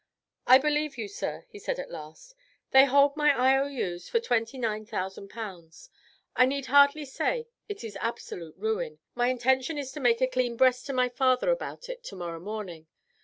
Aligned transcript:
"I 0.47 0.57
believe 0.57 0.97
you, 0.97 1.07
sir," 1.07 1.45
he 1.49 1.59
said 1.59 1.77
at 1.77 1.91
last. 1.91 2.33
"They 2.71 2.85
hold 2.85 3.15
my 3.15 3.29
IOUs 3.35 4.09
for 4.09 4.19
29,000 4.19 5.29
pounds. 5.29 5.91
I 6.35 6.47
need 6.47 6.65
hardly 6.65 7.05
say 7.05 7.47
it 7.69 7.83
is 7.83 7.95
absolute 8.01 8.55
ruin. 8.57 8.97
My 9.13 9.27
intention 9.27 9.77
is 9.77 9.91
to 9.91 9.99
make 9.99 10.19
a 10.19 10.25
clean 10.27 10.57
breast 10.57 10.87
to 10.87 10.93
my 10.93 11.07
father 11.07 11.51
about 11.51 11.87
it 11.87 12.03
tomorrow 12.03 12.39
morning. 12.39 12.87